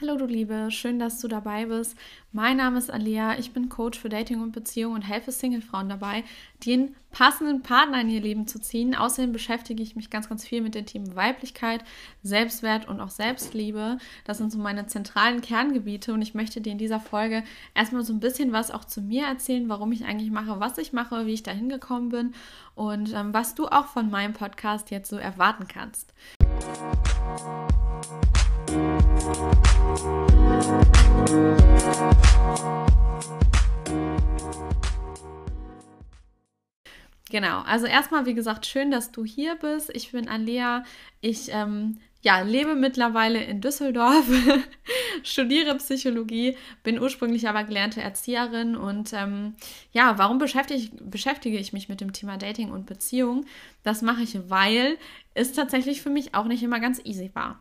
Hallo 0.00 0.16
du 0.16 0.26
Liebe, 0.26 0.72
schön, 0.72 0.98
dass 0.98 1.20
du 1.20 1.28
dabei 1.28 1.66
bist. 1.66 1.96
Mein 2.32 2.56
Name 2.56 2.78
ist 2.78 2.90
Alia, 2.90 3.38
ich 3.38 3.52
bin 3.52 3.68
Coach 3.68 3.96
für 3.96 4.08
Dating 4.08 4.42
und 4.42 4.50
Beziehung 4.50 4.92
und 4.92 5.02
helfe 5.02 5.30
Singlefrauen 5.30 5.88
dabei, 5.88 6.24
den 6.66 6.96
passenden 7.12 7.62
Partner 7.62 8.00
in 8.00 8.10
ihr 8.10 8.20
Leben 8.20 8.48
zu 8.48 8.60
ziehen. 8.60 8.96
Außerdem 8.96 9.30
beschäftige 9.30 9.84
ich 9.84 9.94
mich 9.94 10.10
ganz, 10.10 10.28
ganz 10.28 10.44
viel 10.44 10.62
mit 10.62 10.74
den 10.74 10.84
Themen 10.84 11.14
Weiblichkeit, 11.14 11.84
Selbstwert 12.24 12.88
und 12.88 13.00
auch 13.00 13.10
Selbstliebe. 13.10 13.98
Das 14.24 14.38
sind 14.38 14.50
so 14.50 14.58
meine 14.58 14.88
zentralen 14.88 15.42
Kerngebiete 15.42 16.12
und 16.12 16.22
ich 16.22 16.34
möchte 16.34 16.60
dir 16.60 16.72
in 16.72 16.78
dieser 16.78 16.98
Folge 16.98 17.44
erstmal 17.76 18.02
so 18.02 18.12
ein 18.12 18.18
bisschen 18.18 18.50
was 18.50 18.72
auch 18.72 18.84
zu 18.84 19.00
mir 19.00 19.26
erzählen, 19.26 19.68
warum 19.68 19.92
ich 19.92 20.06
eigentlich 20.06 20.32
mache, 20.32 20.58
was 20.58 20.76
ich 20.78 20.92
mache, 20.92 21.24
wie 21.26 21.34
ich 21.34 21.44
da 21.44 21.52
hingekommen 21.52 22.08
bin 22.08 22.34
und 22.74 23.14
ähm, 23.14 23.32
was 23.32 23.54
du 23.54 23.68
auch 23.68 23.86
von 23.86 24.10
meinem 24.10 24.32
Podcast 24.32 24.90
jetzt 24.90 25.08
so 25.08 25.18
erwarten 25.18 25.68
kannst. 25.68 26.12
Genau, 37.30 37.62
also 37.62 37.86
erstmal, 37.86 38.26
wie 38.26 38.34
gesagt, 38.34 38.64
schön, 38.64 38.92
dass 38.92 39.10
du 39.10 39.24
hier 39.24 39.56
bist. 39.56 39.90
Ich 39.92 40.12
bin 40.12 40.28
Alea. 40.28 40.84
Ich 41.20 41.48
ähm, 41.50 41.98
ja, 42.24 42.40
lebe 42.40 42.74
mittlerweile 42.74 43.42
in 43.44 43.60
Düsseldorf, 43.60 44.24
studiere 45.22 45.74
Psychologie, 45.76 46.56
bin 46.82 46.98
ursprünglich 47.00 47.48
aber 47.48 47.64
gelernte 47.64 48.00
Erzieherin 48.00 48.76
und 48.76 49.12
ähm, 49.12 49.54
ja, 49.92 50.16
warum 50.16 50.38
beschäftige, 50.38 50.96
beschäftige 51.04 51.58
ich 51.58 51.74
mich 51.74 51.88
mit 51.90 52.00
dem 52.00 52.12
Thema 52.12 52.38
Dating 52.38 52.70
und 52.70 52.86
Beziehung? 52.86 53.44
Das 53.82 54.00
mache 54.00 54.22
ich, 54.22 54.38
weil 54.48 54.96
es 55.34 55.52
tatsächlich 55.52 56.00
für 56.00 56.10
mich 56.10 56.34
auch 56.34 56.46
nicht 56.46 56.62
immer 56.62 56.80
ganz 56.80 56.98
easy 57.04 57.30
war. 57.34 57.60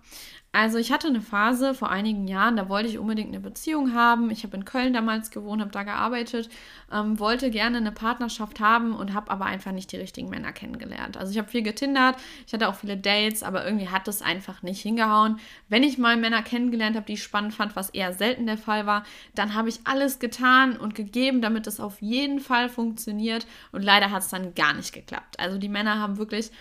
Also 0.55 0.77
ich 0.77 0.91
hatte 0.91 1.07
eine 1.07 1.19
Phase 1.21 1.73
vor 1.73 1.89
einigen 1.89 2.27
Jahren, 2.27 2.55
da 2.57 2.69
wollte 2.69 2.87
ich 2.87 2.99
unbedingt 2.99 3.29
eine 3.29 3.39
Beziehung 3.39 3.95
haben. 3.95 4.29
Ich 4.29 4.43
habe 4.43 4.55
in 4.55 4.65
Köln 4.65 4.93
damals 4.93 5.31
gewohnt, 5.31 5.61
habe 5.61 5.71
da 5.71 5.81
gearbeitet, 5.81 6.47
ähm, 6.91 7.17
wollte 7.17 7.49
gerne 7.49 7.77
eine 7.77 7.91
Partnerschaft 7.91 8.59
haben 8.59 8.93
und 8.93 9.15
habe 9.15 9.31
aber 9.31 9.45
einfach 9.45 9.71
nicht 9.71 9.91
die 9.91 9.97
richtigen 9.97 10.29
Männer 10.29 10.53
kennengelernt. 10.53 11.17
Also 11.17 11.31
ich 11.31 11.39
habe 11.39 11.49
viel 11.49 11.63
getindert, 11.63 12.17
ich 12.45 12.53
hatte 12.53 12.69
auch 12.69 12.75
viele 12.75 12.97
Dates, 12.97 13.41
aber 13.41 13.65
irgendwie 13.65 13.89
hat 13.89 14.07
es 14.07 14.21
einfach 14.21 14.61
nicht 14.61 14.79
hingehauen. 14.79 15.39
Wenn 15.69 15.81
ich 15.81 15.97
mal 15.97 16.17
Männer 16.17 16.43
kennengelernt 16.43 16.95
habe, 16.97 17.07
die 17.07 17.13
ich 17.13 17.23
spannend 17.23 17.55
fand, 17.55 17.75
was 17.75 17.89
eher 17.89 18.13
selten 18.13 18.45
der 18.45 18.59
Fall 18.59 18.85
war, 18.85 19.05
dann 19.33 19.55
habe 19.55 19.69
ich 19.69 19.79
alles 19.85 20.19
getan 20.19 20.77
und 20.77 20.93
gegeben, 20.93 21.41
damit 21.41 21.65
es 21.65 21.79
auf 21.79 21.99
jeden 21.99 22.39
Fall 22.39 22.69
funktioniert. 22.69 23.47
Und 23.71 23.81
leider 23.81 24.11
hat 24.11 24.21
es 24.21 24.29
dann 24.29 24.53
gar 24.53 24.75
nicht 24.75 24.93
geklappt. 24.93 25.39
Also 25.39 25.57
die 25.57 25.67
Männer 25.67 25.97
haben 25.97 26.17
wirklich 26.17 26.51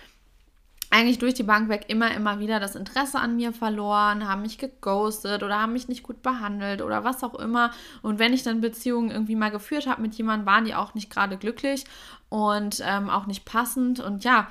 eigentlich 0.93 1.17
durch 1.17 1.33
die 1.33 1.43
Bank 1.43 1.69
weg 1.69 1.85
immer, 1.87 2.13
immer 2.13 2.39
wieder 2.39 2.59
das 2.59 2.75
Interesse 2.75 3.17
an 3.17 3.35
mir 3.35 3.51
verloren, 3.51 4.29
haben 4.29 4.43
mich 4.43 4.59
geghostet 4.59 5.41
oder 5.41 5.59
haben 5.59 5.73
mich 5.73 5.87
nicht 5.87 6.03
gut 6.03 6.21
behandelt 6.21 6.83
oder 6.83 7.03
was 7.03 7.23
auch 7.23 7.33
immer. 7.33 7.71
Und 8.03 8.19
wenn 8.19 8.31
ich 8.31 8.43
dann 8.43 8.61
Beziehungen 8.61 9.09
irgendwie 9.09 9.35
mal 9.35 9.49
geführt 9.49 9.87
habe 9.87 10.03
mit 10.03 10.13
jemandem, 10.13 10.45
waren 10.45 10.65
die 10.65 10.75
auch 10.75 10.93
nicht 10.93 11.09
gerade 11.09 11.37
glücklich 11.37 11.85
und 12.29 12.83
ähm, 12.85 13.09
auch 13.09 13.25
nicht 13.25 13.43
passend. 13.43 14.01
Und 14.01 14.23
ja, 14.23 14.47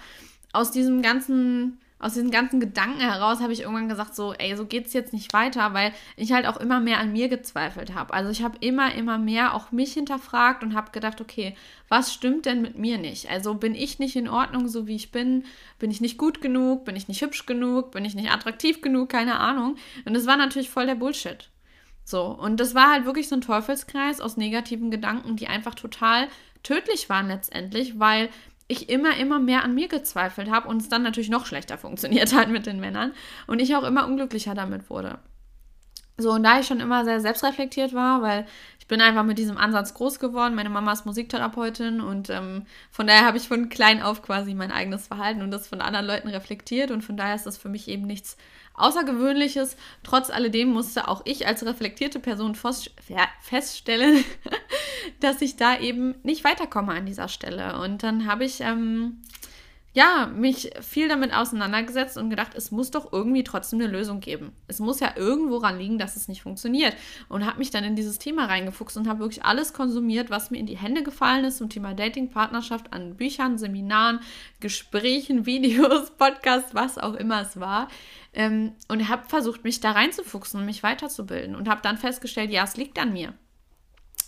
aus 0.52 0.72
diesem 0.72 1.00
ganzen 1.00 1.78
aus 2.02 2.14
diesen 2.14 2.32
ganzen 2.32 2.58
Gedanken 2.58 3.00
heraus 3.00 3.40
habe 3.40 3.52
ich 3.52 3.60
irgendwann 3.60 3.88
gesagt, 3.88 4.14
so, 4.16 4.34
ey, 4.34 4.56
so 4.56 4.66
geht 4.66 4.86
es 4.86 4.92
jetzt 4.92 5.12
nicht 5.12 5.32
weiter, 5.32 5.72
weil 5.72 5.92
ich 6.16 6.32
halt 6.32 6.46
auch 6.46 6.56
immer 6.56 6.80
mehr 6.80 6.98
an 6.98 7.12
mir 7.12 7.28
gezweifelt 7.28 7.94
habe. 7.94 8.12
Also 8.12 8.30
ich 8.30 8.42
habe 8.42 8.58
immer, 8.60 8.94
immer 8.94 9.18
mehr 9.18 9.54
auch 9.54 9.70
mich 9.70 9.92
hinterfragt 9.92 10.64
und 10.64 10.74
habe 10.74 10.90
gedacht, 10.90 11.20
okay, 11.20 11.56
was 11.88 12.12
stimmt 12.12 12.44
denn 12.44 12.60
mit 12.60 12.76
mir 12.76 12.98
nicht? 12.98 13.30
Also 13.30 13.54
bin 13.54 13.76
ich 13.76 14.00
nicht 14.00 14.16
in 14.16 14.28
Ordnung, 14.28 14.66
so 14.66 14.88
wie 14.88 14.96
ich 14.96 15.12
bin? 15.12 15.44
Bin 15.78 15.92
ich 15.92 16.00
nicht 16.00 16.18
gut 16.18 16.40
genug? 16.40 16.84
Bin 16.84 16.96
ich 16.96 17.06
nicht 17.06 17.22
hübsch 17.22 17.46
genug? 17.46 17.92
Bin 17.92 18.04
ich 18.04 18.16
nicht 18.16 18.32
attraktiv 18.32 18.80
genug? 18.80 19.08
Keine 19.08 19.38
Ahnung. 19.38 19.76
Und 20.04 20.14
das 20.14 20.26
war 20.26 20.36
natürlich 20.36 20.70
voll 20.70 20.86
der 20.86 20.96
Bullshit. 20.96 21.50
So, 22.04 22.26
und 22.26 22.58
das 22.58 22.74
war 22.74 22.90
halt 22.90 23.04
wirklich 23.04 23.28
so 23.28 23.36
ein 23.36 23.42
Teufelskreis 23.42 24.20
aus 24.20 24.36
negativen 24.36 24.90
Gedanken, 24.90 25.36
die 25.36 25.46
einfach 25.46 25.76
total 25.76 26.26
tödlich 26.64 27.08
waren 27.08 27.28
letztendlich, 27.28 27.98
weil 27.98 28.28
ich 28.72 28.88
immer, 28.88 29.16
immer 29.16 29.38
mehr 29.38 29.64
an 29.64 29.74
mir 29.74 29.88
gezweifelt 29.88 30.50
habe 30.50 30.68
und 30.68 30.82
es 30.82 30.88
dann 30.88 31.02
natürlich 31.02 31.30
noch 31.30 31.46
schlechter 31.46 31.78
funktioniert 31.78 32.34
hat 32.34 32.48
mit 32.48 32.66
den 32.66 32.80
Männern 32.80 33.12
und 33.46 33.60
ich 33.60 33.76
auch 33.76 33.84
immer 33.84 34.06
unglücklicher 34.06 34.54
damit 34.54 34.90
wurde. 34.90 35.18
So, 36.18 36.32
und 36.32 36.42
da 36.42 36.60
ich 36.60 36.66
schon 36.66 36.80
immer 36.80 37.04
sehr 37.04 37.20
selbstreflektiert 37.20 37.94
war, 37.94 38.22
weil 38.22 38.46
ich 38.78 38.86
bin 38.86 39.00
einfach 39.00 39.24
mit 39.24 39.38
diesem 39.38 39.56
Ansatz 39.56 39.94
groß 39.94 40.18
geworden. 40.18 40.54
Meine 40.54 40.68
Mama 40.68 40.92
ist 40.92 41.06
Musiktherapeutin 41.06 42.00
und 42.00 42.28
ähm, 42.28 42.66
von 42.90 43.06
daher 43.06 43.24
habe 43.24 43.38
ich 43.38 43.48
von 43.48 43.70
klein 43.70 44.02
auf 44.02 44.22
quasi 44.22 44.54
mein 44.54 44.70
eigenes 44.70 45.06
Verhalten 45.06 45.40
und 45.40 45.50
das 45.50 45.66
von 45.66 45.80
anderen 45.80 46.06
Leuten 46.06 46.28
reflektiert 46.28 46.90
und 46.90 47.02
von 47.02 47.16
daher 47.16 47.34
ist 47.34 47.46
das 47.46 47.56
für 47.56 47.70
mich 47.70 47.88
eben 47.88 48.06
nichts 48.06 48.36
Außergewöhnliches. 48.74 49.76
Trotz 50.02 50.30
alledem 50.30 50.68
musste 50.70 51.08
auch 51.08 51.22
ich 51.24 51.46
als 51.46 51.64
reflektierte 51.64 52.20
Person 52.20 52.54
feststellen, 52.54 54.24
dass 55.20 55.42
ich 55.42 55.56
da 55.56 55.78
eben 55.78 56.14
nicht 56.22 56.44
weiterkomme 56.44 56.92
an 56.92 57.06
dieser 57.06 57.28
Stelle. 57.28 57.78
Und 57.80 58.02
dann 58.02 58.26
habe 58.26 58.44
ich 58.44 58.60
ähm, 58.60 59.22
ja, 59.94 60.26
mich 60.34 60.70
viel 60.80 61.06
damit 61.06 61.34
auseinandergesetzt 61.34 62.16
und 62.16 62.30
gedacht, 62.30 62.52
es 62.54 62.70
muss 62.70 62.90
doch 62.90 63.12
irgendwie 63.12 63.44
trotzdem 63.44 63.78
eine 63.78 63.90
Lösung 63.90 64.20
geben. 64.20 64.52
Es 64.66 64.78
muss 64.78 65.00
ja 65.00 65.12
irgendwo 65.16 65.58
ran 65.58 65.78
liegen, 65.78 65.98
dass 65.98 66.16
es 66.16 66.28
nicht 66.28 66.40
funktioniert. 66.40 66.96
Und 67.28 67.44
habe 67.44 67.58
mich 67.58 67.70
dann 67.70 67.84
in 67.84 67.94
dieses 67.94 68.18
Thema 68.18 68.46
reingefuchst 68.46 68.96
und 68.96 69.06
habe 69.06 69.20
wirklich 69.20 69.44
alles 69.44 69.74
konsumiert, 69.74 70.30
was 70.30 70.50
mir 70.50 70.56
in 70.58 70.66
die 70.66 70.78
Hände 70.78 71.02
gefallen 71.02 71.44
ist 71.44 71.58
zum 71.58 71.68
Thema 71.68 71.92
Dating, 71.92 72.30
Partnerschaft, 72.30 72.90
an 72.94 73.16
Büchern, 73.16 73.58
Seminaren, 73.58 74.20
Gesprächen, 74.60 75.44
Videos, 75.46 76.10
Podcasts, 76.12 76.74
was 76.74 76.96
auch 76.96 77.14
immer 77.14 77.42
es 77.42 77.60
war. 77.60 77.88
Ähm, 78.32 78.72
und 78.88 79.10
habe 79.10 79.28
versucht, 79.28 79.62
mich 79.62 79.80
da 79.80 79.92
reinzufuchsen 79.92 80.60
und 80.60 80.64
mich 80.64 80.82
weiterzubilden. 80.82 81.54
Und 81.54 81.68
habe 81.68 81.82
dann 81.82 81.98
festgestellt, 81.98 82.50
ja, 82.50 82.64
es 82.64 82.78
liegt 82.78 82.98
an 82.98 83.12
mir. 83.12 83.34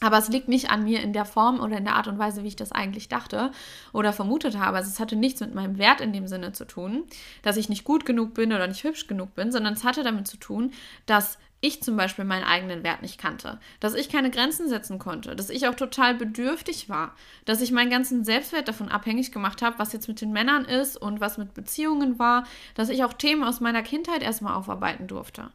Aber 0.04 0.19
es 0.19 0.28
liegt 0.28 0.48
nicht 0.48 0.70
an 0.70 0.84
mir 0.84 1.00
in 1.00 1.15
der 1.15 1.25
Form 1.25 1.60
oder 1.60 1.78
in 1.78 1.84
der 1.84 1.94
Art 1.94 2.09
und 2.09 2.19
Weise, 2.19 2.42
wie 2.42 2.48
ich 2.48 2.56
das 2.56 2.72
eigentlich 2.72 3.09
dachte 3.09 3.53
oder 3.94 4.12
vermutet 4.12 4.59
habe. 4.59 4.76
Also 4.76 4.91
es 4.91 5.00
hatte 5.00 5.16
nichts 5.16 5.41
mit 5.41 5.54
meinem 5.54 5.78
Wert 5.78 6.03
in 6.03 6.12
dem 6.12 6.28
Sinne 6.28 6.53
zu 6.53 6.66
tun, 6.66 7.04
dass 7.41 7.56
ich 7.56 7.70
nicht 7.70 7.84
gut 7.84 8.04
genug 8.04 8.34
bin 8.34 8.53
oder 8.53 8.66
nicht 8.66 8.84
hübsch 8.84 9.06
genug 9.06 9.34
bin, 9.34 9.50
sondern 9.50 9.72
es 9.72 9.82
hatte 9.82 10.03
damit 10.03 10.28
zu 10.28 10.37
tun, 10.37 10.72
dass 11.06 11.38
ich 11.62 11.82
zum 11.82 11.97
Beispiel 11.97 12.26
meinen 12.26 12.44
eigenen 12.44 12.84
Wert 12.84 13.00
nicht 13.00 13.19
kannte, 13.19 13.59
dass 13.81 13.94
ich 13.94 14.10
keine 14.10 14.31
Grenzen 14.31 14.69
setzen 14.69 14.98
konnte, 14.98 15.34
dass 15.34 15.48
ich 15.48 15.69
auch 15.69 15.75
total 15.75 16.15
bedürftig 16.15 16.91
war, 16.91 17.15
dass 17.47 17.62
ich 17.62 17.72
meinen 17.72 17.88
ganzen 17.88 18.25
Selbstwert 18.25 18.69
davon 18.69 18.91
abhängig 18.91 19.32
gemacht 19.32 19.62
habe, 19.62 19.78
was 19.78 19.94
jetzt 19.94 20.09
mit 20.09 20.21
den 20.21 20.32
Männern 20.32 20.66
ist 20.66 20.98
und 21.00 21.22
was 21.22 21.38
mit 21.38 21.54
Beziehungen 21.54 22.19
war, 22.19 22.44
dass 22.75 22.91
ich 22.91 23.04
auch 23.04 23.15
Themen 23.15 23.42
aus 23.42 23.60
meiner 23.60 23.82
Kindheit 23.82 24.22
erstmal 24.22 24.54
aufarbeiten 24.54 25.06
durfte. 25.06 25.50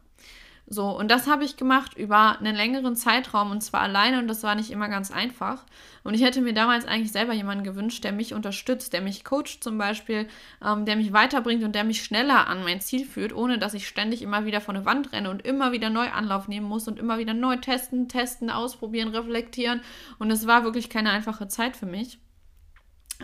So, 0.71 0.95
und 0.95 1.09
das 1.09 1.25
habe 1.25 1.43
ich 1.43 1.57
gemacht 1.57 1.97
über 1.97 2.37
einen 2.37 2.55
längeren 2.55 2.95
Zeitraum 2.95 3.49
und 3.49 3.61
zwar 3.61 3.81
alleine 3.81 4.19
und 4.19 4.27
das 4.27 4.43
war 4.43 4.53
nicht 4.53 4.69
immer 4.69 4.87
ganz 4.87 5.09
einfach. 5.09 5.65
Und 6.03 6.13
ich 6.13 6.21
hätte 6.21 6.41
mir 6.41 6.53
damals 6.53 6.85
eigentlich 6.85 7.11
selber 7.11 7.33
jemanden 7.33 7.63
gewünscht, 7.63 8.03
der 8.03 8.11
mich 8.11 8.35
unterstützt, 8.35 8.93
der 8.93 9.01
mich 9.01 9.23
coacht 9.23 9.63
zum 9.63 9.79
Beispiel, 9.79 10.27
ähm, 10.63 10.85
der 10.85 10.95
mich 10.95 11.11
weiterbringt 11.11 11.63
und 11.63 11.73
der 11.73 11.83
mich 11.83 12.03
schneller 12.03 12.47
an 12.47 12.63
mein 12.63 12.81
Ziel 12.81 13.07
führt, 13.07 13.33
ohne 13.33 13.57
dass 13.57 13.73
ich 13.73 13.87
ständig 13.87 14.21
immer 14.21 14.45
wieder 14.45 14.61
vor 14.61 14.75
eine 14.75 14.85
Wand 14.85 15.11
renne 15.11 15.31
und 15.31 15.43
immer 15.43 15.71
wieder 15.71 15.89
neu 15.89 16.07
Anlauf 16.11 16.47
nehmen 16.47 16.67
muss 16.67 16.87
und 16.87 16.99
immer 16.99 17.17
wieder 17.17 17.33
neu 17.33 17.55
testen, 17.55 18.07
testen, 18.07 18.51
ausprobieren, 18.51 19.09
reflektieren. 19.09 19.81
Und 20.19 20.29
es 20.29 20.45
war 20.45 20.63
wirklich 20.63 20.91
keine 20.91 21.09
einfache 21.09 21.47
Zeit 21.47 21.77
für 21.77 21.87
mich. 21.87 22.19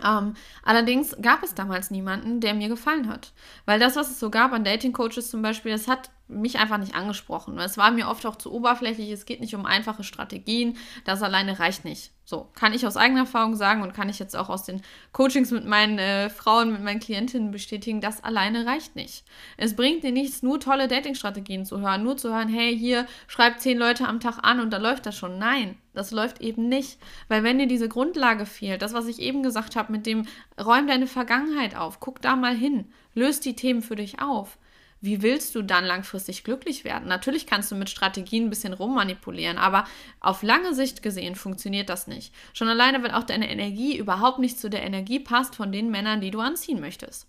Ähm, 0.04 0.34
allerdings 0.64 1.16
gab 1.22 1.44
es 1.44 1.54
damals 1.54 1.92
niemanden, 1.92 2.40
der 2.40 2.54
mir 2.54 2.68
gefallen 2.68 3.08
hat. 3.08 3.32
Weil 3.66 3.78
das, 3.78 3.94
was 3.94 4.10
es 4.10 4.18
so 4.18 4.30
gab 4.30 4.52
an 4.52 4.64
Dating-Coaches 4.64 5.30
zum 5.30 5.42
Beispiel, 5.42 5.70
das 5.70 5.86
hat 5.86 6.10
mich 6.28 6.58
einfach 6.58 6.78
nicht 6.78 6.94
angesprochen. 6.94 7.58
Es 7.58 7.78
war 7.78 7.90
mir 7.90 8.08
oft 8.08 8.26
auch 8.26 8.36
zu 8.36 8.52
oberflächlich, 8.52 9.10
es 9.10 9.26
geht 9.26 9.40
nicht 9.40 9.54
um 9.54 9.64
einfache 9.64 10.02
Strategien, 10.02 10.76
das 11.04 11.22
alleine 11.22 11.58
reicht 11.58 11.84
nicht. 11.84 12.12
So, 12.24 12.48
kann 12.54 12.74
ich 12.74 12.84
aus 12.84 12.96
eigener 12.96 13.20
Erfahrung 13.20 13.54
sagen 13.54 13.82
und 13.82 13.94
kann 13.94 14.08
ich 14.08 14.18
jetzt 14.18 14.34
auch 14.34 14.48
aus 14.48 14.64
den 14.64 14.82
Coachings 15.12 15.52
mit 15.52 15.64
meinen 15.64 16.00
äh, 16.00 16.28
Frauen, 16.28 16.72
mit 16.72 16.82
meinen 16.82 16.98
Klientinnen 16.98 17.52
bestätigen, 17.52 18.00
das 18.00 18.24
alleine 18.24 18.66
reicht 18.66 18.96
nicht. 18.96 19.24
Es 19.56 19.76
bringt 19.76 20.02
dir 20.02 20.10
nichts, 20.10 20.42
nur 20.42 20.58
tolle 20.58 20.88
Dating-Strategien 20.88 21.64
zu 21.64 21.80
hören, 21.80 22.02
nur 22.02 22.16
zu 22.16 22.34
hören, 22.34 22.48
hey, 22.48 22.76
hier, 22.76 23.06
schreib 23.28 23.60
zehn 23.60 23.78
Leute 23.78 24.08
am 24.08 24.18
Tag 24.18 24.38
an 24.42 24.58
und 24.58 24.72
da 24.72 24.78
läuft 24.78 25.06
das 25.06 25.16
schon. 25.16 25.38
Nein, 25.38 25.76
das 25.94 26.10
läuft 26.10 26.40
eben 26.40 26.68
nicht. 26.68 26.98
Weil 27.28 27.44
wenn 27.44 27.60
dir 27.60 27.68
diese 27.68 27.88
Grundlage 27.88 28.44
fehlt, 28.44 28.82
das, 28.82 28.92
was 28.92 29.06
ich 29.06 29.20
eben 29.20 29.44
gesagt 29.44 29.76
habe, 29.76 29.92
mit 29.92 30.04
dem 30.04 30.26
räum 30.60 30.88
deine 30.88 31.06
Vergangenheit 31.06 31.76
auf, 31.76 32.00
guck 32.00 32.20
da 32.20 32.34
mal 32.34 32.56
hin, 32.56 32.90
löst 33.14 33.44
die 33.44 33.54
Themen 33.54 33.82
für 33.82 33.94
dich 33.94 34.20
auf 34.20 34.58
wie 35.00 35.22
willst 35.22 35.54
du 35.54 35.62
dann 35.62 35.84
langfristig 35.84 36.42
glücklich 36.42 36.84
werden? 36.84 37.08
Natürlich 37.08 37.46
kannst 37.46 37.70
du 37.70 37.76
mit 37.76 37.90
Strategien 37.90 38.44
ein 38.44 38.50
bisschen 38.50 38.72
rummanipulieren, 38.72 39.58
aber 39.58 39.84
auf 40.20 40.42
lange 40.42 40.74
Sicht 40.74 41.02
gesehen 41.02 41.34
funktioniert 41.34 41.88
das 41.88 42.06
nicht. 42.06 42.32
Schon 42.54 42.68
alleine, 42.68 43.02
weil 43.02 43.12
auch 43.12 43.24
deine 43.24 43.50
Energie 43.50 43.96
überhaupt 43.96 44.38
nicht 44.38 44.58
zu 44.58 44.70
der 44.70 44.82
Energie 44.82 45.20
passt 45.20 45.54
von 45.54 45.70
den 45.70 45.90
Männern, 45.90 46.20
die 46.20 46.30
du 46.30 46.40
anziehen 46.40 46.80
möchtest. 46.80 47.28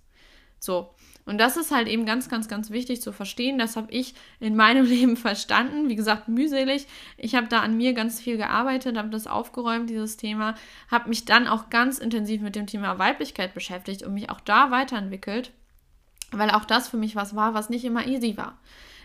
So. 0.59 0.93
Und 1.25 1.39
das 1.39 1.57
ist 1.57 1.71
halt 1.71 1.89
eben 1.89 2.05
ganz, 2.05 2.29
ganz, 2.29 2.47
ganz 2.47 2.69
wichtig 2.71 3.01
zu 3.01 3.11
verstehen. 3.11 3.59
Das 3.59 3.75
habe 3.75 3.91
ich 3.91 4.15
in 4.39 4.55
meinem 4.55 4.85
Leben 4.89 5.17
verstanden. 5.17 5.89
Wie 5.89 5.97
gesagt, 5.97 6.29
mühselig. 6.29 6.87
Ich 7.17 7.35
habe 7.35 7.47
da 7.47 7.59
an 7.59 7.75
mir 7.75 7.93
ganz 7.93 8.21
viel 8.21 8.37
gearbeitet, 8.37 8.97
habe 8.97 9.09
das 9.09 9.27
aufgeräumt, 9.27 9.89
dieses 9.89 10.15
Thema. 10.15 10.55
Habe 10.89 11.09
mich 11.09 11.25
dann 11.25 11.47
auch 11.47 11.69
ganz 11.69 11.99
intensiv 11.99 12.41
mit 12.41 12.55
dem 12.55 12.65
Thema 12.65 12.97
Weiblichkeit 12.97 13.53
beschäftigt 13.53 14.03
und 14.03 14.13
mich 14.13 14.29
auch 14.29 14.39
da 14.39 14.71
weiterentwickelt 14.71 15.51
weil 16.31 16.51
auch 16.51 16.65
das 16.65 16.89
für 16.89 16.97
mich 16.97 17.15
was 17.15 17.35
war, 17.35 17.53
was 17.53 17.69
nicht 17.69 17.85
immer 17.85 18.05
easy 18.07 18.37
war. 18.37 18.57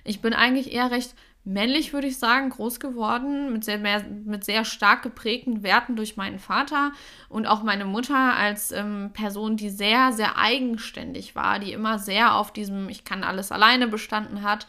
Ich 0.04 0.20
bin 0.20 0.34
eigentlich 0.34 0.72
eher 0.72 0.90
recht 0.90 1.14
männlich, 1.44 1.92
würde 1.92 2.06
ich 2.06 2.18
sagen, 2.18 2.50
groß 2.50 2.78
geworden, 2.78 3.52
mit 3.52 3.64
sehr, 3.64 3.78
mehr, 3.78 4.04
mit 4.24 4.44
sehr 4.44 4.64
stark 4.64 5.02
geprägten 5.02 5.62
Werten 5.62 5.96
durch 5.96 6.16
meinen 6.16 6.38
Vater 6.38 6.92
und 7.28 7.46
auch 7.46 7.62
meine 7.62 7.84
Mutter 7.84 8.36
als 8.36 8.70
ähm, 8.70 9.10
Person, 9.12 9.56
die 9.56 9.70
sehr, 9.70 10.12
sehr 10.12 10.38
eigenständig 10.38 11.34
war, 11.34 11.58
die 11.58 11.72
immer 11.72 11.98
sehr 11.98 12.36
auf 12.36 12.52
diesem 12.52 12.88
Ich 12.88 13.04
kann 13.04 13.24
alles 13.24 13.50
alleine 13.50 13.88
bestanden 13.88 14.42
hat. 14.42 14.68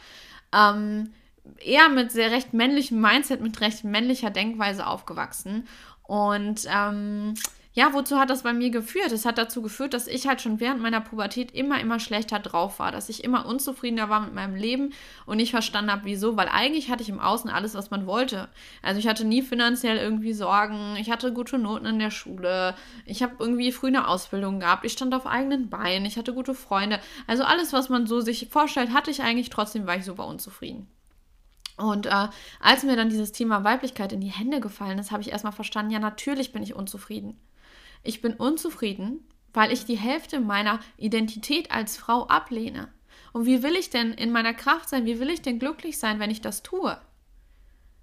Ähm, 0.52 1.12
eher 1.60 1.90
mit 1.90 2.12
sehr 2.12 2.32
recht 2.32 2.54
männlichem 2.54 3.00
Mindset, 3.00 3.42
mit 3.42 3.62
recht 3.62 3.84
männlicher 3.84 4.32
Denkweise 4.32 4.88
aufgewachsen. 4.88 5.68
Und 6.04 6.66
ähm, 6.68 7.36
ja, 7.76 7.92
wozu 7.92 8.20
hat 8.20 8.30
das 8.30 8.44
bei 8.44 8.54
mir 8.54 8.70
geführt? 8.70 9.12
Es 9.12 9.26
hat 9.26 9.40
dazu 9.40 9.64
geführt, 9.64 9.96
dass 9.96 10.06
ich 10.06 10.28
halt 10.28 10.42
schon 10.42 10.60
während 10.60 10.80
meiner 10.80 11.02
Pubertät 11.02 11.52
immer, 11.56 11.80
immer 11.80 12.00
schlechter 12.00 12.38
drauf 12.38 12.78
war, 12.78 12.92
dass 12.92 13.10
ich 13.10 13.24
immer 13.24 13.48
unzufriedener 13.48 14.10
war 14.10 14.20
mit 14.20 14.36
meinem 14.36 14.56
Leben 14.56 14.94
und 15.26 15.38
nicht 15.38 15.50
verstanden 15.50 15.92
habe, 15.92 16.06
wieso, 16.06 16.38
weil 16.38 16.50
eigentlich 16.50 16.92
hatte 16.92 17.02
ich 17.02 17.10
im 17.10 17.20
Außen 17.20 17.50
alles, 17.50 17.74
was 17.74 17.90
man 17.90 18.06
wollte. 18.06 18.48
Also 18.84 19.00
ich 19.00 19.08
hatte 19.08 19.26
nie 19.26 19.42
finanziell 19.42 19.98
irgendwie 19.98 20.34
Sorgen, 20.34 20.96
ich 20.98 21.10
hatte 21.10 21.34
gute 21.34 21.58
Noten 21.58 21.88
in 21.88 21.98
der 21.98 22.12
Schule, 22.12 22.76
ich 23.06 23.24
habe 23.24 23.34
irgendwie 23.40 23.72
früh 23.72 23.88
eine 23.88 24.08
Ausbildung 24.08 24.60
gehabt, 24.60 24.86
ich 24.86 24.94
stand 24.94 25.16
auf 25.16 25.26
eigenen 25.26 25.72
Beinen, 25.72 26.06
ich 26.06 26.18
hatte 26.18 26.36
gute 26.36 26.54
Freunde. 26.54 27.00
Also 27.26 27.44
alles, 27.44 27.74
was 27.74 27.90
man 27.90 28.06
so 28.06 28.22
sich 28.22 28.50
vorstellt, 28.52 28.94
hatte 28.94 29.10
ich 29.10 29.24
eigentlich, 29.24 29.50
trotzdem 29.50 29.88
war 29.88 29.98
ich 29.98 30.06
super 30.06 30.28
unzufrieden. 30.28 30.88
Und 31.78 32.06
äh, 32.06 32.28
als 32.60 32.84
mir 32.84 32.96
dann 32.96 33.10
dieses 33.10 33.32
Thema 33.32 33.64
Weiblichkeit 33.64 34.14
in 34.14 34.22
die 34.22 34.28
Hände 34.28 34.60
gefallen 34.60 35.00
ist, 35.00 35.10
habe 35.12 35.24
ich 35.24 35.32
erstmal 35.32 35.54
verstanden, 35.54 35.92
ja, 35.92 35.98
natürlich 35.98 36.52
bin 36.52 36.62
ich 36.62 36.76
unzufrieden. 36.76 37.40
Ich 38.04 38.22
bin 38.22 38.34
unzufrieden, 38.34 39.26
weil 39.54 39.72
ich 39.72 39.86
die 39.86 39.98
Hälfte 39.98 40.40
meiner 40.40 40.80
Identität 40.98 41.72
als 41.72 41.98
Frau 41.98 42.28
ablehne. 42.28 42.90
Und 43.32 43.46
wie 43.46 43.64
will 43.64 43.76
ich 43.76 43.90
denn 43.90 44.14
in 44.14 44.32
meiner 44.32 44.54
Kraft 44.54 44.90
sein? 44.90 45.06
Wie 45.06 45.20
will 45.20 45.30
ich 45.30 45.42
denn 45.42 45.60
glücklich 45.60 45.98
sein, 45.98 46.20
wenn 46.20 46.32
ich 46.32 46.42
das 46.42 46.64
tue? 46.64 47.00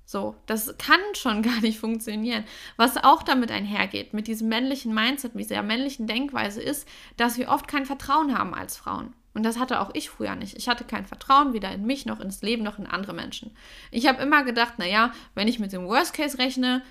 So, 0.05 0.35
das 0.47 0.77
kann 0.77 0.99
schon 1.15 1.43
gar 1.45 1.61
nicht 1.61 1.79
funktionieren. 1.79 2.45
Was 2.77 2.97
auch 2.97 3.23
damit 3.23 3.53
einhergeht, 3.53 4.13
mit 4.13 4.27
diesem 4.27 4.49
männlichen 4.49 4.93
Mindset, 4.93 5.35
mit 5.35 5.49
dieser 5.49 5.63
männlichen 5.63 6.07
Denkweise, 6.09 6.61
ist, 6.61 6.89
dass 7.17 7.39
wir 7.39 7.49
oft 7.49 7.69
kein 7.69 7.87
Vertrauen 7.87 8.37
haben 8.37 8.55
als 8.55 8.77
Frauen. 8.77 9.15
Und 9.35 9.45
das 9.45 9.59
hatte 9.59 9.81
auch 9.81 9.91
ich 9.95 10.11
früher 10.11 10.35
nicht. 10.35 10.57
Ich 10.57 10.69
hatte 10.69 10.85
kein 10.85 11.07
Vertrauen 11.07 11.53
weder 11.53 11.71
in 11.71 11.87
mich 11.87 12.07
noch 12.07 12.19
ins 12.19 12.43
Leben 12.43 12.65
noch 12.65 12.81
in 12.81 12.89
andere 12.89 13.13
Menschen. 13.13 13.57
Ich 13.93 14.09
habe 14.09 14.21
immer 14.21 14.43
gedacht, 14.43 14.79
naja, 14.79 15.13
wenn 15.37 15.47
ich 15.47 15.61
mit 15.61 15.73
dem 15.73 15.87
Worst 15.87 16.15
Case 16.15 16.39
rechne, 16.39 16.83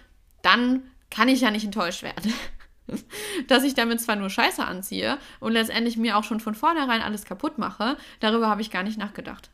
dann 0.41 0.83
kann 1.09 1.27
ich 1.27 1.41
ja 1.41 1.51
nicht 1.51 1.65
enttäuscht 1.65 2.03
werden. 2.03 2.33
dass 3.47 3.63
ich 3.63 3.73
damit 3.73 4.01
zwar 4.01 4.15
nur 4.15 4.29
Scheiße 4.29 4.63
anziehe 4.63 5.17
und 5.39 5.53
letztendlich 5.53 5.97
mir 5.97 6.17
auch 6.17 6.23
schon 6.23 6.39
von 6.39 6.55
vornherein 6.55 7.01
alles 7.01 7.25
kaputt 7.25 7.57
mache, 7.57 7.97
darüber 8.19 8.47
habe 8.47 8.61
ich 8.61 8.71
gar 8.71 8.83
nicht 8.83 8.97
nachgedacht. 8.97 9.49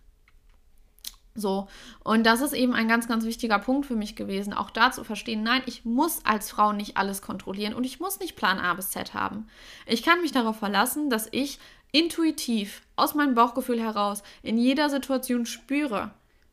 So, 1.38 1.68
und 2.06 2.26
das 2.26 2.40
ist 2.40 2.54
eben 2.54 2.74
ein 2.74 2.88
ganz, 2.88 3.10
ganz 3.10 3.26
wichtiger 3.26 3.60
Punkt 3.60 3.86
für 3.86 3.98
mich 3.98 4.16
gewesen, 4.16 4.54
auch 4.54 4.70
da 4.70 4.92
zu 4.92 5.04
verstehen, 5.04 5.44
nein, 5.44 5.62
ich 5.66 5.84
muss 5.84 6.26
als 6.26 6.50
Frau 6.50 6.72
nicht 6.72 6.96
alles 6.96 7.22
kontrollieren 7.22 7.74
und 7.74 7.84
ich 7.84 8.00
muss 8.00 8.22
nicht 8.22 8.38
Plan 8.38 8.58
A 8.58 8.74
bis 8.74 8.92
Z 8.92 9.14
haben. 9.14 9.48
Ich 9.86 10.02
kann 10.02 10.22
mich 10.22 10.32
darauf 10.32 10.60
verlassen, 10.60 11.10
dass 11.10 11.28
ich 11.32 11.60
intuitiv 11.92 12.82
aus 12.96 13.16
meinem 13.16 13.36
Bauchgefühl 13.36 13.82
heraus 13.82 14.24
in 14.44 14.58
jeder 14.58 14.90
Situation 14.90 15.46
spüre, 15.46 16.12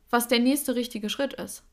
was 0.09 0.27
der 0.27 0.39
nächste 0.39 0.75
richtige 0.75 1.09
Schritt 1.09 1.33
ist. 1.33 1.63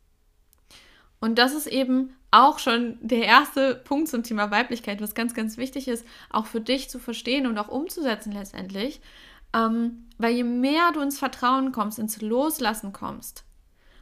Und 1.21 1.39
das 1.39 1.55
ist 1.55 1.67
eben 1.67 2.17
auch 2.31 2.59
schon 2.59 2.99
der 3.01 3.25
erste 3.25 3.75
Punkt 3.75 4.09
zum 4.09 4.23
Thema 4.23 4.51
Weiblichkeit, 4.51 5.01
was 5.01 5.15
ganz, 5.15 5.35
ganz 5.35 5.57
wichtig 5.57 5.89
ist, 5.89 6.07
auch 6.31 6.47
für 6.47 6.61
dich 6.61 6.89
zu 6.89 6.99
verstehen 6.99 7.47
und 7.47 7.59
auch 7.59 7.69
umzusetzen 7.69 8.33
letztendlich. 8.33 9.01
Ähm, 9.53 10.07
weil 10.19 10.35
je 10.35 10.45
mehr 10.45 10.93
du 10.93 11.01
ins 11.01 11.19
Vertrauen 11.19 11.73
kommst, 11.73 11.99
ins 11.99 12.23
Loslassen 12.23 12.93
kommst 12.93 13.45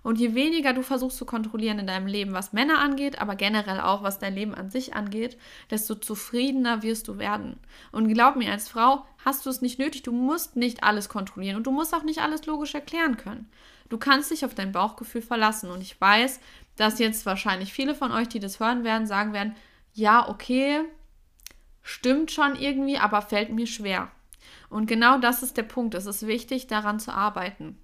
und 0.02 0.18
je 0.18 0.34
weniger 0.34 0.72
du 0.72 0.82
versuchst 0.82 1.18
zu 1.18 1.26
kontrollieren 1.26 1.78
in 1.78 1.86
deinem 1.86 2.06
Leben, 2.06 2.32
was 2.32 2.52
Männer 2.52 2.78
angeht, 2.78 3.20
aber 3.20 3.34
generell 3.34 3.80
auch 3.80 4.02
was 4.02 4.18
dein 4.18 4.34
Leben 4.34 4.54
an 4.54 4.70
sich 4.70 4.94
angeht, 4.94 5.36
desto 5.70 5.94
zufriedener 5.94 6.82
wirst 6.82 7.08
du 7.08 7.18
werden. 7.18 7.58
Und 7.92 8.12
glaub 8.12 8.36
mir, 8.36 8.50
als 8.50 8.68
Frau 8.68 9.04
hast 9.24 9.44
du 9.44 9.50
es 9.50 9.60
nicht 9.60 9.78
nötig, 9.78 10.02
du 10.02 10.12
musst 10.12 10.56
nicht 10.56 10.82
alles 10.82 11.08
kontrollieren 11.08 11.56
und 11.56 11.66
du 11.66 11.72
musst 11.72 11.94
auch 11.94 12.04
nicht 12.04 12.20
alles 12.20 12.46
logisch 12.46 12.74
erklären 12.74 13.16
können. 13.16 13.50
Du 13.88 13.98
kannst 13.98 14.30
dich 14.30 14.44
auf 14.44 14.54
dein 14.54 14.72
Bauchgefühl 14.72 15.22
verlassen 15.22 15.70
und 15.70 15.80
ich 15.80 16.00
weiß, 16.00 16.40
dass 16.78 16.98
jetzt 16.98 17.26
wahrscheinlich 17.26 17.72
viele 17.72 17.94
von 17.94 18.12
euch, 18.12 18.28
die 18.28 18.40
das 18.40 18.60
hören 18.60 18.84
werden, 18.84 19.06
sagen 19.06 19.32
werden, 19.32 19.54
ja, 19.92 20.28
okay, 20.28 20.80
stimmt 21.82 22.30
schon 22.30 22.56
irgendwie, 22.56 22.98
aber 22.98 23.20
fällt 23.20 23.50
mir 23.50 23.66
schwer. 23.66 24.10
Und 24.70 24.86
genau 24.86 25.18
das 25.18 25.42
ist 25.42 25.56
der 25.56 25.62
Punkt. 25.64 25.94
Es 25.94 26.06
ist 26.06 26.26
wichtig, 26.26 26.66
daran 26.66 27.00
zu 27.00 27.12
arbeiten. 27.12 27.78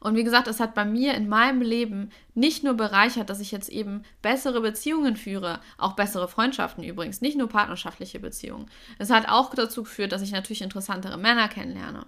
Und 0.00 0.14
wie 0.14 0.24
gesagt, 0.24 0.46
es 0.46 0.60
hat 0.60 0.74
bei 0.74 0.84
mir 0.84 1.14
in 1.14 1.28
meinem 1.28 1.62
Leben 1.62 2.10
nicht 2.34 2.62
nur 2.62 2.74
bereichert, 2.74 3.30
dass 3.30 3.40
ich 3.40 3.50
jetzt 3.50 3.68
eben 3.68 4.02
bessere 4.20 4.60
Beziehungen 4.60 5.16
führe, 5.16 5.60
auch 5.78 5.94
bessere 5.94 6.28
Freundschaften 6.28 6.84
übrigens, 6.84 7.20
nicht 7.20 7.36
nur 7.36 7.48
partnerschaftliche 7.48 8.20
Beziehungen. 8.20 8.70
Es 8.98 9.10
hat 9.10 9.28
auch 9.28 9.54
dazu 9.54 9.84
geführt, 9.84 10.12
dass 10.12 10.22
ich 10.22 10.32
natürlich 10.32 10.62
interessantere 10.62 11.16
Männer 11.16 11.48
kennenlerne. 11.48 12.06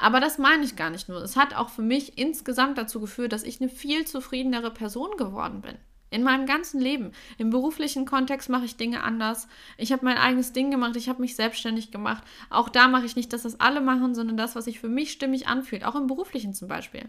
Aber 0.00 0.18
das 0.18 0.38
meine 0.38 0.64
ich 0.64 0.76
gar 0.76 0.88
nicht 0.90 1.08
nur. 1.08 1.22
Es 1.22 1.36
hat 1.36 1.54
auch 1.54 1.68
für 1.68 1.82
mich 1.82 2.16
insgesamt 2.18 2.78
dazu 2.78 3.00
geführt, 3.00 3.32
dass 3.32 3.44
ich 3.44 3.60
eine 3.60 3.68
viel 3.68 4.06
zufriedenere 4.06 4.70
Person 4.70 5.16
geworden 5.18 5.60
bin. 5.60 5.76
In 6.08 6.24
meinem 6.24 6.46
ganzen 6.46 6.80
Leben. 6.80 7.12
Im 7.38 7.50
beruflichen 7.50 8.06
Kontext 8.06 8.48
mache 8.48 8.64
ich 8.64 8.76
Dinge 8.76 9.04
anders. 9.04 9.46
Ich 9.76 9.92
habe 9.92 10.04
mein 10.04 10.16
eigenes 10.16 10.52
Ding 10.52 10.70
gemacht. 10.70 10.96
Ich 10.96 11.08
habe 11.08 11.20
mich 11.20 11.36
selbstständig 11.36 11.92
gemacht. 11.92 12.24
Auch 12.48 12.70
da 12.70 12.88
mache 12.88 13.04
ich 13.04 13.14
nicht, 13.14 13.32
dass 13.32 13.42
das 13.42 13.60
alle 13.60 13.82
machen, 13.82 14.14
sondern 14.14 14.38
das, 14.38 14.56
was 14.56 14.64
sich 14.64 14.80
für 14.80 14.88
mich 14.88 15.12
stimmig 15.12 15.46
anfühlt. 15.46 15.84
Auch 15.84 15.94
im 15.94 16.06
beruflichen 16.06 16.54
zum 16.54 16.66
Beispiel. 16.66 17.08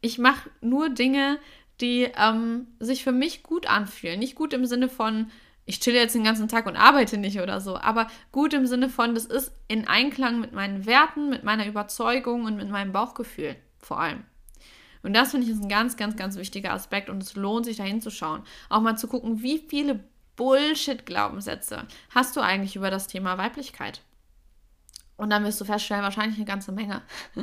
Ich 0.00 0.18
mache 0.18 0.48
nur 0.60 0.90
Dinge, 0.90 1.38
die 1.80 2.08
ähm, 2.16 2.68
sich 2.78 3.02
für 3.02 3.12
mich 3.12 3.42
gut 3.42 3.66
anfühlen. 3.68 4.20
Nicht 4.20 4.36
gut 4.36 4.52
im 4.52 4.64
Sinne 4.64 4.88
von, 4.88 5.30
ich 5.68 5.80
chille 5.80 5.98
jetzt 5.98 6.14
den 6.14 6.24
ganzen 6.24 6.48
Tag 6.48 6.64
und 6.64 6.76
arbeite 6.76 7.18
nicht 7.18 7.40
oder 7.40 7.60
so, 7.60 7.76
aber 7.76 8.06
gut 8.32 8.54
im 8.54 8.66
Sinne 8.66 8.88
von, 8.88 9.14
das 9.14 9.26
ist 9.26 9.52
in 9.68 9.86
Einklang 9.86 10.40
mit 10.40 10.52
meinen 10.52 10.86
Werten, 10.86 11.28
mit 11.28 11.44
meiner 11.44 11.66
Überzeugung 11.66 12.46
und 12.46 12.56
mit 12.56 12.70
meinem 12.70 12.92
Bauchgefühl 12.92 13.54
vor 13.78 14.00
allem. 14.00 14.24
Und 15.02 15.12
das 15.12 15.30
finde 15.30 15.46
ich 15.46 15.52
ist 15.52 15.62
ein 15.62 15.68
ganz, 15.68 15.98
ganz, 15.98 16.16
ganz 16.16 16.36
wichtiger 16.36 16.72
Aspekt 16.72 17.10
und 17.10 17.22
es 17.22 17.36
lohnt 17.36 17.66
sich 17.66 17.76
da 17.76 17.84
hinzuschauen. 17.84 18.44
Auch 18.70 18.80
mal 18.80 18.96
zu 18.96 19.08
gucken, 19.08 19.42
wie 19.42 19.58
viele 19.58 20.02
Bullshit-Glaubenssätze 20.36 21.86
hast 22.14 22.34
du 22.34 22.40
eigentlich 22.40 22.74
über 22.74 22.90
das 22.90 23.06
Thema 23.06 23.36
Weiblichkeit? 23.36 24.00
Und 25.18 25.28
dann 25.28 25.44
wirst 25.44 25.60
du 25.60 25.66
feststellen, 25.66 26.02
wahrscheinlich 26.02 26.36
eine 26.36 26.46
ganze 26.46 26.72
Menge. 26.72 27.02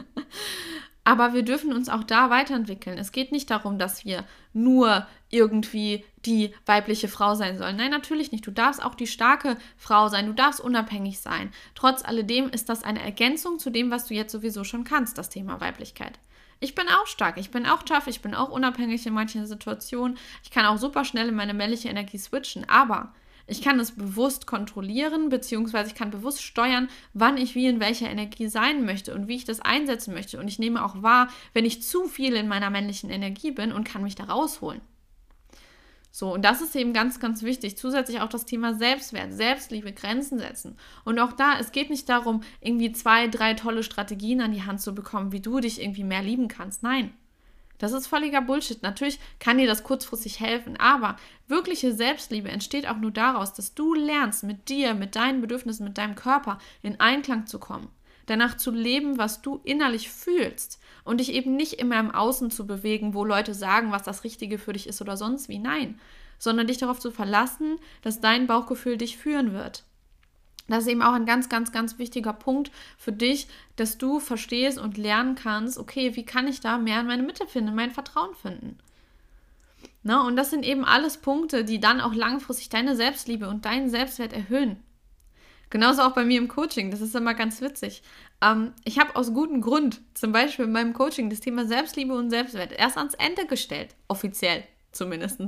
Aber 1.08 1.34
wir 1.34 1.44
dürfen 1.44 1.72
uns 1.72 1.88
auch 1.88 2.04
da 2.04 2.32
weiterentwickeln. 2.32 2.98
Es 2.98 3.12
geht 3.12 3.32
nicht 3.32 3.52
darum, 3.52 3.78
dass 3.78 4.06
wir 4.06 4.26
nur 4.54 5.06
irgendwie 5.30 6.04
die 6.26 6.52
weibliche 6.66 7.08
Frau 7.08 7.36
sein 7.36 7.60
sollen. 7.60 7.78
Nein, 7.78 7.92
natürlich 7.92 8.32
nicht. 8.32 8.46
Du 8.48 8.52
darfst 8.52 8.84
auch 8.84 8.96
die 8.96 9.06
starke 9.06 9.56
Frau 9.78 10.10
sein. 10.10 10.26
Du 10.26 10.34
darfst 10.34 10.60
unabhängig 10.60 11.20
sein. 11.20 11.52
Trotz 11.76 12.04
alledem 12.04 12.50
ist 12.50 12.70
das 12.70 12.84
eine 12.84 13.04
Ergänzung 13.04 13.60
zu 13.60 13.70
dem, 13.70 13.92
was 13.92 14.08
du 14.08 14.16
jetzt 14.16 14.32
sowieso 14.32 14.64
schon 14.64 14.84
kannst, 14.84 15.20
das 15.20 15.30
Thema 15.30 15.62
Weiblichkeit. 15.62 16.18
Ich 16.60 16.74
bin 16.74 16.88
auch 16.88 17.06
stark, 17.06 17.38
ich 17.38 17.52
bin 17.52 17.68
auch 17.68 17.84
tough, 17.84 18.08
ich 18.08 18.22
bin 18.22 18.34
auch 18.34 18.50
unabhängig 18.50 19.06
in 19.06 19.14
manchen 19.14 19.46
Situationen. 19.46 20.18
Ich 20.42 20.50
kann 20.50 20.66
auch 20.66 20.78
super 20.78 21.06
schnell 21.06 21.28
in 21.28 21.36
meine 21.36 21.54
männliche 21.54 21.90
Energie 21.90 22.18
switchen. 22.18 22.68
Aber 22.68 23.14
ich 23.48 23.62
kann 23.62 23.80
es 23.80 23.92
bewusst 23.92 24.48
kontrollieren, 24.48 25.30
beziehungsweise 25.30 25.90
ich 25.90 25.96
kann 25.96 26.12
bewusst 26.12 26.42
steuern, 26.42 26.90
wann 27.14 27.38
ich 27.38 27.56
wie 27.56 27.68
in 27.68 27.80
welcher 27.80 28.10
Energie 28.10 28.48
sein 28.48 28.86
möchte 28.86 29.14
und 29.14 29.28
wie 29.28 29.36
ich 29.36 29.46
das 29.46 29.62
einsetzen 29.62 30.14
möchte. 30.14 30.40
Und 30.40 30.48
ich 30.48 30.60
nehme 30.60 30.84
auch 30.84 31.02
wahr, 31.04 31.30
wenn 31.54 31.66
ich 31.66 31.84
zu 31.84 32.08
viel 32.08 32.36
in 32.36 32.48
meiner 32.48 32.70
männlichen 32.70 33.10
Energie 33.10 33.52
bin 33.52 33.72
und 33.72 33.84
kann 33.84 34.04
mich 34.04 34.16
da 34.16 34.26
rausholen. 34.26 34.82
So, 36.12 36.34
und 36.34 36.46
das 36.46 36.62
ist 36.62 36.76
eben 36.78 36.94
ganz, 36.94 37.20
ganz 37.20 37.44
wichtig. 37.44 37.78
Zusätzlich 37.78 38.22
auch 38.22 38.30
das 38.30 38.46
Thema 38.46 38.74
Selbstwert, 38.74 39.34
Selbstliebe, 39.34 39.92
Grenzen 39.92 40.40
setzen. 40.40 40.78
Und 41.04 41.20
auch 41.20 41.34
da, 41.34 41.60
es 41.60 41.74
geht 41.74 41.90
nicht 41.90 42.08
darum, 42.08 42.42
irgendwie 42.62 42.94
zwei, 42.94 43.28
drei 43.28 43.54
tolle 43.54 43.84
Strategien 43.84 44.40
an 44.40 44.54
die 44.54 44.64
Hand 44.64 44.80
zu 44.80 44.96
bekommen, 44.96 45.34
wie 45.34 45.42
du 45.42 45.60
dich 45.60 45.82
irgendwie 45.82 46.06
mehr 46.06 46.24
lieben 46.24 46.48
kannst. 46.48 46.84
Nein, 46.84 47.12
das 47.78 47.92
ist 47.92 48.08
völliger 48.08 48.42
Bullshit. 48.42 48.82
Natürlich 48.84 49.20
kann 49.40 49.58
dir 49.58 49.68
das 49.68 49.84
kurzfristig 49.84 50.40
helfen, 50.40 50.78
aber 50.78 51.18
wirkliche 51.48 51.94
Selbstliebe 51.94 52.50
entsteht 52.50 52.88
auch 52.88 52.98
nur 52.98 53.12
daraus, 53.12 53.54
dass 53.54 53.74
du 53.74 53.94
lernst, 53.94 54.44
mit 54.44 54.70
dir, 54.70 54.94
mit 54.94 55.16
deinen 55.16 55.42
Bedürfnissen, 55.42 55.86
mit 55.86 55.98
deinem 55.98 56.16
Körper 56.16 56.60
in 56.82 57.00
Einklang 57.00 57.48
zu 57.48 57.60
kommen. 57.60 57.90
Danach 58.28 58.58
zu 58.58 58.72
leben, 58.72 59.18
was 59.18 59.42
du 59.42 59.62
innerlich 59.64 60.10
fühlst 60.10 60.80
und 61.04 61.20
dich 61.20 61.32
eben 61.34 61.56
nicht 61.56 61.74
immer 61.74 62.00
im 62.00 62.12
Außen 62.12 62.50
zu 62.50 62.66
bewegen, 62.66 63.14
wo 63.14 63.24
Leute 63.24 63.54
sagen, 63.54 63.92
was 63.92 64.04
das 64.04 64.24
Richtige 64.24 64.58
für 64.58 64.74
dich 64.74 64.88
ist 64.88 65.02
oder 65.02 65.16
sonst 65.16 65.48
wie. 65.48 65.60
Nein, 65.60 66.00
sondern 66.40 66.68
dich 66.68 66.78
darauf 66.78 67.00
zu 67.00 67.12
verlassen, 67.12 67.78
dass 68.02 68.22
dein 68.22 68.48
Bauchgefühl 68.48 68.98
dich 68.98 69.18
führen 69.18 69.54
wird. 69.54 69.84
Das 70.68 70.84
ist 70.84 70.90
eben 70.90 71.02
auch 71.02 71.14
ein 71.14 71.26
ganz, 71.26 71.50
ganz, 71.50 71.72
ganz 71.72 72.00
wichtiger 72.00 72.34
Punkt 72.34 72.72
für 72.98 73.12
dich, 73.12 73.48
dass 73.76 73.98
du 73.98 74.20
verstehst 74.20 74.80
und 74.80 74.98
lernen 74.98 75.36
kannst, 75.36 75.78
okay, 75.78 76.16
wie 76.16 76.26
kann 76.26 76.48
ich 76.48 76.60
da 76.60 76.78
mehr 76.78 77.02
in 77.02 77.08
meine 77.08 77.24
Mitte 77.24 77.46
finden, 77.46 77.76
mein 77.76 77.92
Vertrauen 77.92 78.34
finden. 78.36 78.78
Na, 80.02 80.26
und 80.26 80.36
das 80.36 80.50
sind 80.50 80.66
eben 80.66 80.86
alles 80.86 81.18
Punkte, 81.18 81.66
die 81.66 81.80
dann 81.80 82.02
auch 82.02 82.14
langfristig 82.14 82.70
deine 82.70 82.96
Selbstliebe 82.96 83.48
und 83.48 83.66
deinen 83.66 83.90
Selbstwert 83.90 84.34
erhöhen. 84.34 84.78
Genauso 85.70 86.04
auch 86.04 86.14
bei 86.14 86.24
mir 86.24 86.38
im 86.38 86.48
Coaching, 86.48 86.92
das 86.92 87.02
ist 87.02 87.16
immer 87.16 87.34
ganz 87.34 87.60
witzig. 87.62 88.04
Ähm, 88.42 88.74
ich 88.84 89.00
habe 89.00 89.16
aus 89.16 89.34
gutem 89.34 89.62
Grund, 89.62 90.02
zum 90.14 90.32
Beispiel 90.32 90.66
in 90.66 90.72
meinem 90.72 90.94
Coaching, 90.94 91.30
das 91.30 91.40
Thema 91.40 91.66
Selbstliebe 91.66 92.14
und 92.14 92.30
Selbstwert 92.30 92.72
erst 92.72 92.98
ans 92.98 93.16
Ende 93.16 93.46
gestellt, 93.48 93.96
offiziell 94.08 94.64
zumindest. 94.96 95.40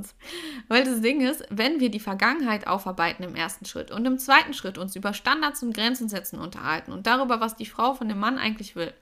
Weil 0.68 0.84
das 0.84 1.00
Ding 1.00 1.20
ist, 1.20 1.44
wenn 1.50 1.80
wir 1.80 1.90
die 1.90 2.00
Vergangenheit 2.00 2.66
aufarbeiten 2.66 3.22
im 3.22 3.34
ersten 3.34 3.64
Schritt 3.64 3.90
und 3.90 4.04
im 4.06 4.18
zweiten 4.18 4.54
Schritt 4.54 4.78
uns 4.78 4.96
über 4.96 5.14
Standards 5.14 5.62
und 5.62 5.74
Grenzen 5.74 6.08
setzen 6.08 6.38
unterhalten 6.38 6.92
und 6.92 7.06
darüber, 7.06 7.40
was 7.40 7.56
die 7.56 7.66
Frau 7.66 7.94
von 7.94 8.08
dem 8.08 8.18
Mann 8.18 8.38
eigentlich 8.38 8.76
will, 8.76 8.92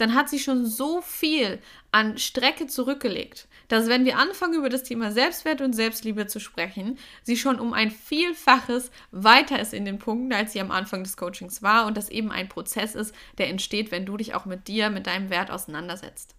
dann 0.00 0.14
hat 0.14 0.30
sie 0.30 0.38
schon 0.38 0.64
so 0.64 1.02
viel 1.02 1.58
an 1.92 2.16
Strecke 2.16 2.66
zurückgelegt, 2.66 3.48
dass 3.68 3.88
wenn 3.88 4.04
wir 4.04 4.16
anfangen 4.16 4.54
über 4.54 4.70
das 4.70 4.82
Thema 4.82 5.12
Selbstwert 5.12 5.60
und 5.60 5.74
Selbstliebe 5.74 6.26
zu 6.26 6.40
sprechen, 6.40 6.98
sie 7.22 7.36
schon 7.36 7.60
um 7.60 7.74
ein 7.74 7.90
Vielfaches 7.90 8.90
weiter 9.10 9.58
ist 9.60 9.74
in 9.74 9.84
den 9.84 9.98
Punkten, 9.98 10.32
als 10.32 10.52
sie 10.52 10.60
am 10.60 10.70
Anfang 10.70 11.04
des 11.04 11.16
Coachings 11.16 11.62
war 11.62 11.86
und 11.86 11.96
das 11.96 12.08
eben 12.08 12.32
ein 12.32 12.48
Prozess 12.48 12.94
ist, 12.94 13.14
der 13.38 13.48
entsteht, 13.48 13.90
wenn 13.90 14.06
du 14.06 14.16
dich 14.16 14.34
auch 14.34 14.46
mit 14.46 14.68
dir, 14.68 14.90
mit 14.90 15.06
deinem 15.06 15.28
Wert 15.28 15.50
auseinandersetzt. 15.50 16.34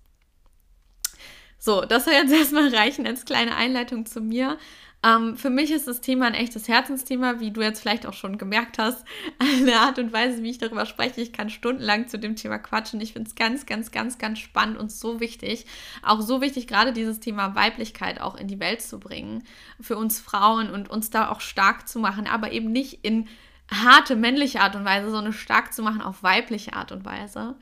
So, 1.63 1.81
das 1.81 2.05
soll 2.05 2.15
jetzt 2.15 2.33
erstmal 2.33 2.73
reichen 2.73 3.05
als 3.05 3.23
kleine 3.23 3.55
Einleitung 3.55 4.07
zu 4.07 4.19
mir. 4.19 4.57
Ähm, 5.03 5.37
für 5.37 5.51
mich 5.51 5.71
ist 5.71 5.87
das 5.87 6.01
Thema 6.01 6.25
ein 6.25 6.33
echtes 6.33 6.67
Herzensthema, 6.67 7.39
wie 7.39 7.51
du 7.51 7.61
jetzt 7.61 7.81
vielleicht 7.81 8.07
auch 8.07 8.13
schon 8.13 8.39
gemerkt 8.39 8.79
hast. 8.79 9.05
Eine 9.39 9.79
Art 9.79 9.99
und 9.99 10.11
Weise, 10.11 10.41
wie 10.41 10.49
ich 10.49 10.57
darüber 10.57 10.87
spreche. 10.87 11.21
Ich 11.21 11.33
kann 11.33 11.51
stundenlang 11.51 12.07
zu 12.07 12.17
dem 12.17 12.35
Thema 12.35 12.57
quatschen. 12.57 12.99
Ich 12.99 13.13
finde 13.13 13.29
es 13.29 13.35
ganz, 13.35 13.67
ganz, 13.67 13.91
ganz, 13.91 14.17
ganz 14.17 14.39
spannend 14.39 14.79
und 14.79 14.91
so 14.91 15.19
wichtig. 15.19 15.67
Auch 16.01 16.21
so 16.21 16.41
wichtig, 16.41 16.65
gerade 16.65 16.93
dieses 16.93 17.19
Thema 17.19 17.53
Weiblichkeit 17.53 18.21
auch 18.21 18.35
in 18.35 18.47
die 18.47 18.59
Welt 18.59 18.81
zu 18.81 18.99
bringen. 18.99 19.43
Für 19.79 19.97
uns 19.97 20.19
Frauen 20.19 20.71
und 20.71 20.89
uns 20.89 21.11
da 21.11 21.29
auch 21.29 21.41
stark 21.41 21.87
zu 21.87 21.99
machen, 21.99 22.25
aber 22.25 22.51
eben 22.51 22.71
nicht 22.71 23.03
in 23.03 23.27
harte 23.71 24.15
männliche 24.15 24.61
Art 24.61 24.75
und 24.75 24.85
Weise, 24.85 25.11
sondern 25.11 25.33
stark 25.33 25.73
zu 25.73 25.83
machen 25.83 26.01
auf 26.01 26.23
weibliche 26.23 26.73
Art 26.73 26.91
und 26.91 27.05
Weise. 27.05 27.55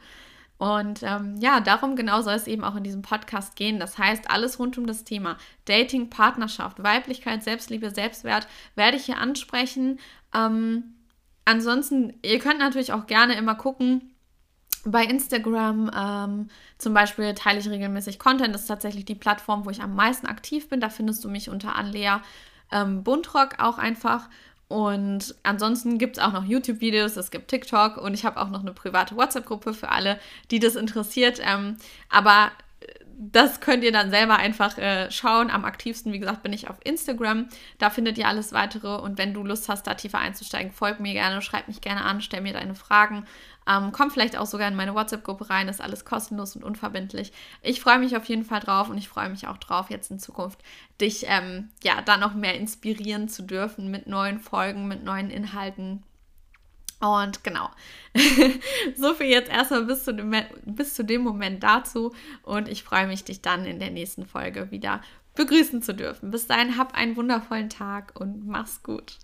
Und 0.60 1.04
ähm, 1.04 1.38
ja, 1.40 1.62
darum 1.62 1.96
genau 1.96 2.22
soll 2.22 2.34
es 2.34 2.46
eben 2.46 2.66
auch 2.66 2.76
in 2.76 2.84
diesem 2.84 3.02
Podcast 3.02 3.56
gehen. 3.56 3.80
Das 3.80 3.98
heißt, 3.98 4.30
alles 4.30 4.60
rund 4.60 4.78
um 4.78 4.86
das 4.86 5.06
Thema 5.06 5.38
Dating, 5.64 6.10
Partnerschaft, 6.10 6.84
Weiblichkeit, 6.84 7.44
Selbstliebe, 7.44 7.92
Selbstwert 7.92 8.46
werde 8.76 8.98
ich 8.98 9.06
hier 9.06 9.20
ansprechen. 9.20 10.00
Ähm, 10.36 10.96
ansonsten, 11.46 12.14
ihr 12.24 12.40
könnt 12.40 12.60
natürlich 12.60 12.92
auch 12.92 13.08
gerne 13.08 13.36
immer 13.36 13.56
gucken, 13.56 14.14
bei 14.84 15.06
Instagram 15.06 15.92
ähm, 15.96 16.50
zum 16.78 16.94
Beispiel 16.94 17.34
teile 17.36 17.60
ich 17.60 17.70
regelmäßig 17.70 18.20
Content. 18.20 18.54
Das 18.54 18.62
ist 18.62 18.68
tatsächlich 18.68 19.06
die 19.06 19.16
Plattform, 19.16 19.66
wo 19.66 19.70
ich 19.70 19.82
am 19.82 19.96
meisten 19.96 20.28
aktiv 20.28 20.68
bin. 20.68 20.82
Da 20.82 20.90
findest 20.90 21.24
du 21.24 21.30
mich 21.30 21.50
unter 21.50 21.76
Anlea 21.76 22.22
ähm, 22.72 23.04
Buntrock 23.04 23.60
auch 23.60 23.78
einfach. 23.78 24.30
Und 24.70 25.34
ansonsten 25.42 25.98
gibt 25.98 26.18
es 26.18 26.24
auch 26.24 26.32
noch 26.32 26.46
YouTube-Videos, 26.46 27.18
es 27.18 27.32
gibt 27.32 27.48
TikTok 27.48 27.98
und 27.98 28.14
ich 28.14 28.24
habe 28.24 28.40
auch 28.40 28.50
noch 28.50 28.62
eine 28.62 28.72
private 28.72 29.16
WhatsApp-Gruppe 29.16 29.74
für 29.74 29.90
alle, 29.90 30.20
die 30.52 30.60
das 30.60 30.76
interessiert. 30.76 31.42
Ähm, 31.44 31.78
aber 32.08 32.52
äh, 32.82 32.86
das 33.18 33.62
könnt 33.62 33.84
ihr 33.84 33.92
dann 33.92 34.12
selber 34.12 34.36
einfach 34.36 34.78
äh, 34.78 35.10
schauen. 35.10 35.50
Am 35.50 35.66
aktivsten, 35.66 36.14
wie 36.14 36.20
gesagt, 36.20 36.44
bin 36.44 36.54
ich 36.54 36.70
auf 36.70 36.78
Instagram. 36.84 37.50
Da 37.80 37.90
findet 37.90 38.20
ihr 38.20 38.28
alles 38.28 38.54
weitere. 38.54 38.98
Und 38.98 39.18
wenn 39.18 39.34
du 39.34 39.44
Lust 39.44 39.70
hast, 39.70 39.88
da 39.88 39.96
tiefer 39.96 40.20
einzusteigen, 40.20 40.72
folg 40.72 41.00
mir 41.00 41.14
gerne, 41.14 41.42
schreib 41.42 41.68
mich 41.68 41.82
gerne 41.82 42.06
an, 42.06 42.22
stell 42.22 42.42
mir 42.42 42.54
deine 42.54 42.76
Fragen. 42.76 43.26
Ähm, 43.70 43.92
komm 43.92 44.10
vielleicht 44.10 44.36
auch 44.36 44.48
sogar 44.48 44.68
in 44.68 44.76
meine 44.76 44.96
WhatsApp-Gruppe 44.96 45.50
rein, 45.50 45.68
ist 45.68 45.82
alles 45.82 46.04
kostenlos 46.04 46.56
und 46.56 46.64
unverbindlich. 46.64 47.32
Ich 47.62 47.82
freue 47.82 48.00
mich 48.00 48.18
auf 48.18 48.26
jeden 48.26 48.44
Fall 48.44 48.62
drauf 48.62 48.90
und 48.90 48.98
ich 48.98 49.08
freue 49.08 49.30
mich 49.30 49.48
auch 49.48 49.58
drauf, 49.58 49.92
jetzt 49.92 50.10
in 50.10 50.18
Zukunft 50.18 50.60
dich 51.00 51.26
ähm, 51.28 51.70
ja 51.84 52.02
da 52.02 52.18
noch 52.18 52.34
mehr 52.34 52.56
inspirieren 52.56 53.30
zu 53.30 53.44
dürfen 53.44 53.92
mit 53.92 54.08
neuen 54.08 54.40
Folgen, 54.40 54.88
mit 54.88 55.04
neuen 55.04 55.30
Inhalten. 55.30 56.04
Und 57.00 57.44
genau, 57.44 57.70
so 58.98 59.14
viel 59.14 59.28
jetzt 59.28 59.50
erstmal 59.50 59.86
bis 59.86 60.04
zu, 60.04 60.14
dem, 60.14 60.36
bis 60.66 60.96
zu 60.96 61.04
dem 61.04 61.22
Moment 61.22 61.64
dazu. 61.64 62.14
Und 62.42 62.68
ich 62.68 62.84
freue 62.84 63.08
mich, 63.08 63.24
dich 63.24 63.42
dann 63.42 63.66
in 63.66 63.80
der 63.80 63.92
nächsten 63.92 64.26
Folge 64.26 64.72
wieder 64.72 65.02
begrüßen 65.36 65.82
zu 65.82 65.94
dürfen. 65.94 66.32
Bis 66.32 66.48
dahin, 66.48 66.76
hab 66.76 66.96
einen 66.96 67.16
wundervollen 67.16 67.70
Tag 67.70 68.20
und 68.20 68.48
mach's 68.48 68.84
gut. 68.84 69.18